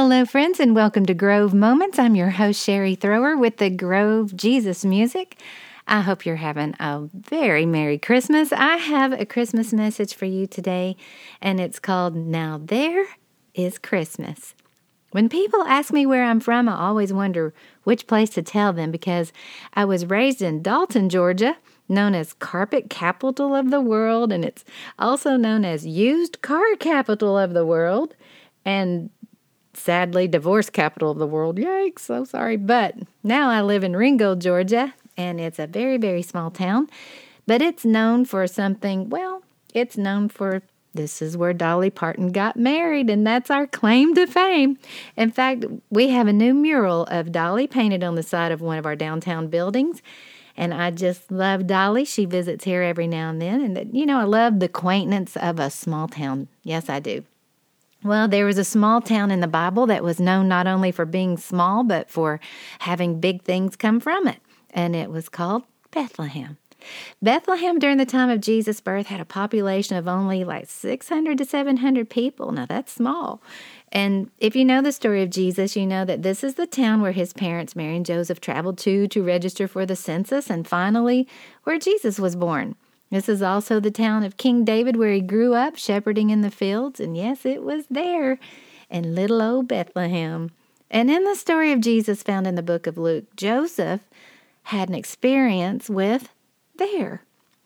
[0.00, 1.98] Hello, friends, and welcome to Grove Moments.
[1.98, 5.36] I'm your host, Sherry Thrower, with the Grove Jesus Music.
[5.88, 8.52] I hope you're having a very Merry Christmas.
[8.52, 10.96] I have a Christmas message for you today,
[11.42, 13.06] and it's called Now There
[13.54, 14.54] is Christmas.
[15.10, 18.92] When people ask me where I'm from, I always wonder which place to tell them
[18.92, 19.32] because
[19.74, 21.56] I was raised in Dalton, Georgia,
[21.88, 24.64] known as carpet capital of the world, and it's
[24.96, 28.14] also known as used car capital of the world.
[28.64, 29.10] And
[29.74, 31.56] sadly, divorce capital of the world.
[31.56, 32.56] Yikes, so sorry.
[32.56, 36.88] But now I live in Ringgold, Georgia, and it's a very, very small town.
[37.46, 39.42] But it's known for something, well,
[39.74, 40.62] it's known for
[40.94, 44.78] this is where Dolly Parton got married, and that's our claim to fame.
[45.16, 48.78] In fact, we have a new mural of Dolly painted on the side of one
[48.78, 50.02] of our downtown buildings.
[50.56, 52.04] And I just love Dolly.
[52.04, 53.60] She visits here every now and then.
[53.60, 56.48] And, you know, I love the quaintness of a small town.
[56.64, 57.22] Yes, I do.
[58.04, 61.04] Well, there was a small town in the Bible that was known not only for
[61.04, 62.38] being small, but for
[62.80, 64.38] having big things come from it.
[64.70, 66.58] And it was called Bethlehem.
[67.20, 71.44] Bethlehem during the time of Jesus' birth had a population of only like 600 to
[71.44, 72.52] 700 people.
[72.52, 73.42] Now that's small.
[73.90, 77.00] And if you know the story of Jesus, you know that this is the town
[77.00, 81.26] where his parents, Mary and Joseph, traveled to to register for the census, and finally
[81.64, 82.76] where Jesus was born.
[83.10, 86.50] This is also the town of King David where he grew up shepherding in the
[86.50, 88.38] fields, and yes, it was there
[88.90, 90.50] in little old Bethlehem.
[90.90, 94.00] And in the story of Jesus found in the book of Luke, Joseph
[94.64, 96.30] had an experience with
[96.76, 97.22] there.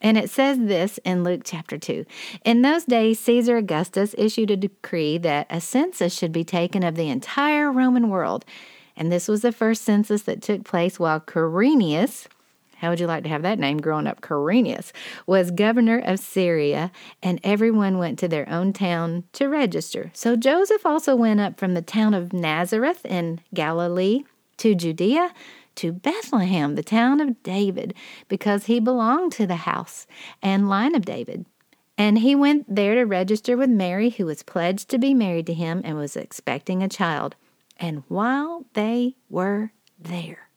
[0.00, 2.04] And it says this in Luke chapter 2.
[2.44, 6.94] In those days, Caesar Augustus issued a decree that a census should be taken of
[6.94, 8.44] the entire Roman world.
[8.96, 12.26] And this was the first census that took place while Quirinius,
[12.78, 14.20] how would you like to have that name growing up?
[14.20, 14.92] Quirinius
[15.26, 16.90] was governor of Syria,
[17.22, 20.10] and everyone went to their own town to register.
[20.14, 24.24] So Joseph also went up from the town of Nazareth in Galilee
[24.58, 25.32] to Judea
[25.76, 27.94] to Bethlehem, the town of David,
[28.28, 30.06] because he belonged to the house
[30.42, 31.46] and line of David.
[31.96, 35.54] And he went there to register with Mary, who was pledged to be married to
[35.54, 37.36] him and was expecting a child.
[37.76, 40.48] And while they were there,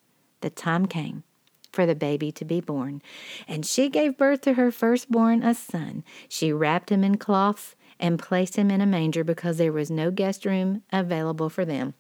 [0.42, 1.24] the time came
[1.72, 3.02] for the baby to be born.
[3.48, 6.04] And she gave birth to her firstborn, a son.
[6.28, 10.12] She wrapped him in cloths and placed him in a manger because there was no
[10.12, 11.94] guest room available for them.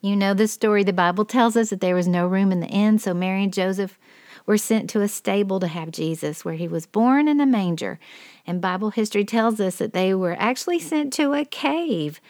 [0.00, 0.82] You know the story.
[0.82, 3.52] The Bible tells us that there was no room in the inn, so Mary and
[3.52, 3.98] Joseph
[4.46, 7.98] were sent to a stable to have Jesus, where he was born in a manger.
[8.46, 12.20] And Bible history tells us that they were actually sent to a cave,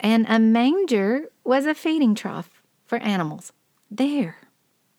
[0.00, 2.50] and a manger was a feeding trough
[2.84, 3.52] for animals.
[3.90, 4.38] There,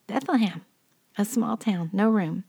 [0.08, 0.64] Bethlehem
[1.18, 2.44] a small town, no room.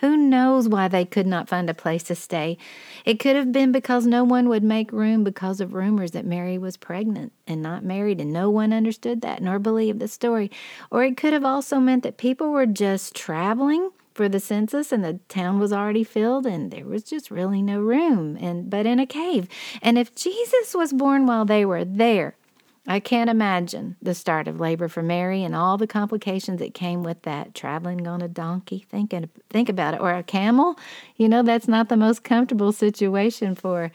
[0.00, 2.56] Who knows why they could not find a place to stay?
[3.04, 6.56] It could have been because no one would make room because of rumors that Mary
[6.56, 10.50] was pregnant and not married, and no one understood that nor believed the story.
[10.90, 15.04] Or it could have also meant that people were just traveling for the census and
[15.04, 18.98] the town was already filled and there was just really no room and but in
[18.98, 19.48] a cave.
[19.82, 22.36] And if Jesus was born while they were there,
[22.86, 27.02] I can't imagine the start of labor for Mary and all the complications that came
[27.02, 27.54] with that.
[27.54, 30.78] Traveling on a donkey, thinking, think about it, or a camel.
[31.16, 33.92] You know, that's not the most comfortable situation for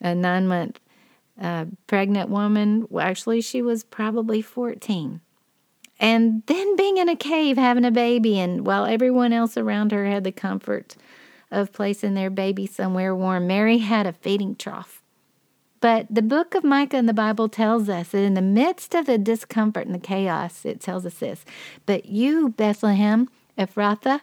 [0.00, 0.80] a nine month
[1.40, 2.86] uh, pregnant woman.
[2.90, 5.20] Well, actually, she was probably 14.
[6.00, 10.06] And then being in a cave having a baby, and while everyone else around her
[10.06, 10.96] had the comfort
[11.52, 15.03] of placing their baby somewhere warm, Mary had a feeding trough
[15.84, 19.04] but the book of Micah in the Bible tells us that in the midst of
[19.04, 21.44] the discomfort and the chaos, it tells us this
[21.84, 23.28] But you, Bethlehem,
[23.58, 24.22] Ephrathah,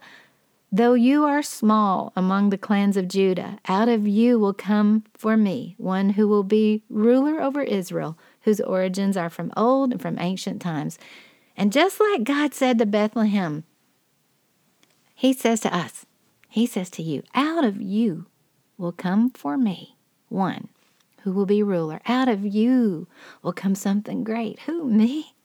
[0.72, 5.38] though you are small among the clans of Judah, out of you will come for
[5.38, 10.18] me one who will be ruler over Israel, whose origins are from old and from
[10.18, 10.98] ancient times.
[11.56, 13.66] And just like God said to Bethlehem,
[15.14, 16.08] He says to us,
[16.50, 18.26] He says to you, out of you
[18.80, 19.96] will come for me
[20.28, 20.70] one
[21.24, 22.02] who will be ruler.
[22.08, 23.08] Out of you
[23.42, 24.60] will come something great.
[24.62, 25.36] Who, me?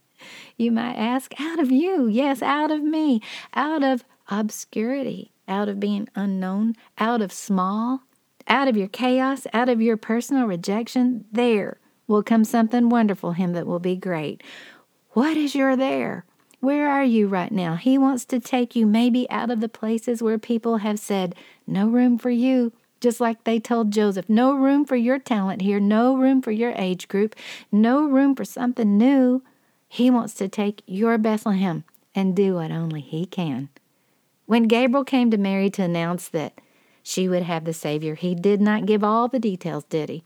[0.57, 2.07] You might ask, out of you.
[2.07, 3.21] Yes, out of me.
[3.55, 8.03] Out of obscurity, out of being unknown, out of small,
[8.49, 11.25] out of your chaos, out of your personal rejection.
[11.31, 14.43] There will come something wonderful, Him that will be great.
[15.11, 16.25] What is your there?
[16.61, 17.77] Where are you right now?
[17.77, 21.35] He wants to take you maybe out of the places where people have said,
[21.67, 22.73] no room for you.
[23.07, 26.73] Just like they told Joseph, no room for your talent here, no room for your
[26.73, 27.37] age group,
[27.71, 29.45] no room for something new.
[29.87, 31.85] He wants to take your Bethlehem
[32.17, 33.69] and do what only He can.
[34.47, 36.61] When Gabriel came to Mary to announce that
[37.01, 40.25] she would have the Savior, he did not give all the details, did he?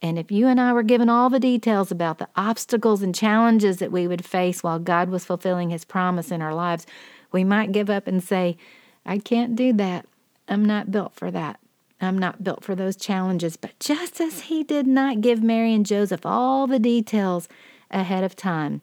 [0.00, 3.78] And if you and I were given all the details about the obstacles and challenges
[3.78, 6.86] that we would face while God was fulfilling His promise in our lives,
[7.32, 8.56] we might give up and say,
[9.04, 10.06] I can't do that.
[10.46, 11.58] I'm not built for that.
[12.04, 13.56] I'm not built for those challenges.
[13.56, 17.48] But just as He did not give Mary and Joseph all the details
[17.90, 18.82] ahead of time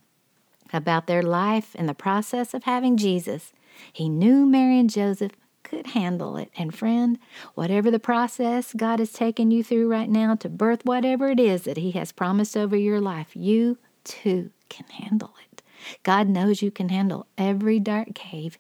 [0.72, 3.54] about their life and the process of having Jesus,
[3.92, 5.34] He knew Mary and Joseph
[5.64, 6.50] could handle it.
[6.58, 7.20] And friend,
[7.54, 11.64] whatever the process God is taking you through right now to birth whatever it is
[11.64, 15.62] that He has promised over your life, you too can handle it.
[16.04, 18.58] God knows you can handle every dark cave,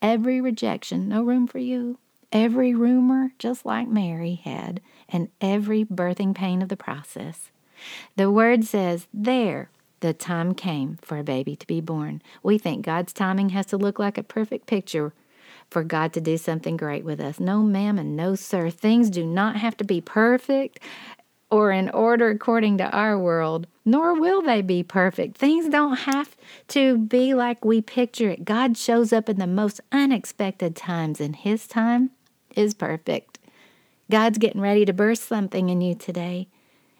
[0.00, 1.98] every rejection, no room for you,
[2.34, 7.50] every rumor, just like Mary had, and every birthing pain of the process.
[8.16, 9.70] The word says, There,
[10.00, 12.20] the time came for a baby to be born.
[12.42, 15.14] We think God's timing has to look like a perfect picture
[15.70, 17.40] for God to do something great with us.
[17.40, 18.68] No, ma'am, and no, sir.
[18.68, 20.80] Things do not have to be perfect
[21.50, 25.36] or in order according to our world, nor will they be perfect.
[25.36, 26.36] Things don't have
[26.68, 28.44] to be like we picture it.
[28.44, 32.10] God shows up in the most unexpected times, and His time
[32.56, 33.38] is perfect.
[34.10, 36.48] God's getting ready to burst something in you today.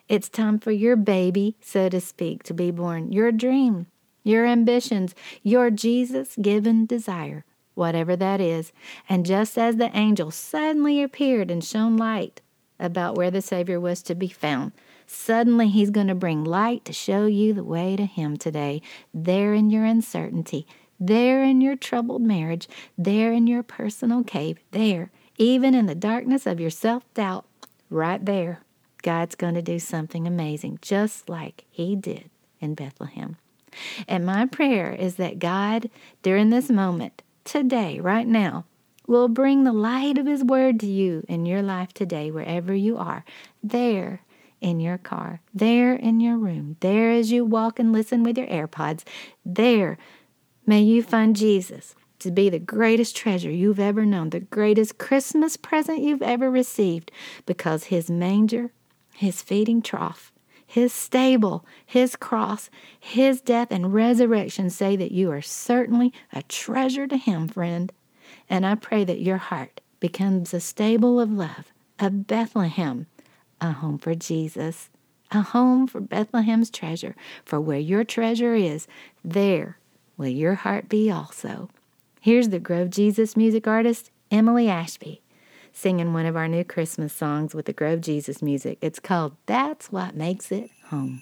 [0.09, 3.13] It's time for your baby, so to speak, to be born.
[3.13, 3.87] Your dream,
[4.23, 8.73] your ambitions, your Jesus given desire whatever that is.
[9.09, 12.41] And just as the angel suddenly appeared and shone light
[12.79, 14.73] about where the Savior was to be found,
[15.07, 18.81] suddenly he's going to bring light to show you the way to him today,
[19.13, 20.67] there in your uncertainty,
[20.99, 26.47] there in your troubled marriage, there in your personal cave, there, even in the darkness
[26.47, 27.47] of your self doubt,
[27.91, 28.61] right there.
[29.03, 33.37] God's going to do something amazing, just like He did in Bethlehem.
[34.09, 35.91] And my prayer is that God,
[36.23, 38.65] during this moment, today, right now,
[39.07, 42.97] will bring the light of His Word to you in your life today, wherever you
[42.97, 43.25] are.
[43.63, 44.23] There
[44.61, 48.47] in your car, there in your room, there as you walk and listen with your
[48.47, 49.03] AirPods,
[49.45, 49.99] there
[50.65, 55.57] may you find Jesus to be the greatest treasure you've ever known, the greatest Christmas
[55.57, 57.11] present you've ever received,
[57.47, 58.73] because His manger,
[59.15, 60.33] His feeding trough,
[60.67, 62.69] his stable, His cross,
[62.99, 67.93] His death and resurrection say that you are certainly a treasure to Him, friend.
[68.51, 73.07] And I pray that your heart becomes a stable of love, a Bethlehem,
[73.61, 74.91] a home for Jesus,
[75.31, 77.15] a home for Bethlehem's treasure.
[77.45, 78.89] For where your treasure is,
[79.25, 79.79] there
[80.17, 81.71] will your heart be also.
[82.25, 85.21] Here's the Grove Jesus music artist, Emily Ashby
[85.75, 88.79] singing one of our new Christmas songs with the Grove Jesus music.
[88.81, 91.21] It's called That's What Makes It Home.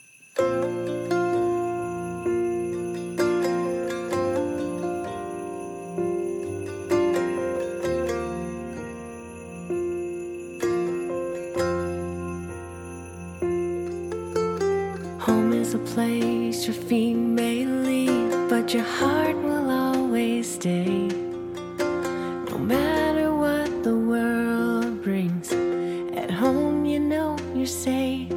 [15.19, 19.22] Home is a place your feet may leave, but your heart
[27.67, 28.31] safe.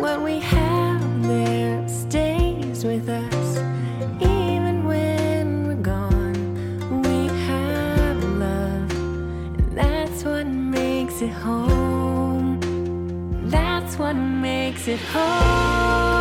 [0.00, 3.58] What we have there stays with us,
[4.20, 7.02] even when we're gone.
[7.02, 8.90] We have love,
[9.58, 12.60] and that's what makes it home.
[13.50, 16.17] That's what makes it home.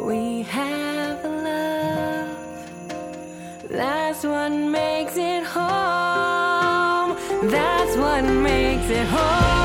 [0.00, 2.28] We have love.
[3.68, 7.16] That's what makes it home.
[7.50, 9.57] That's what makes it home.